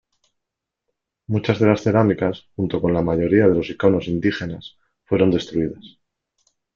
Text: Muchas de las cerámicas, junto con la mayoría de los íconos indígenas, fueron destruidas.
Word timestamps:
Muchas 1.27 1.59
de 1.59 1.67
las 1.67 1.81
cerámicas, 1.81 2.47
junto 2.55 2.81
con 2.81 2.91
la 2.91 3.03
mayoría 3.03 3.47
de 3.47 3.53
los 3.53 3.69
íconos 3.69 4.07
indígenas, 4.07 4.79
fueron 5.05 5.29
destruidas. 5.29 5.99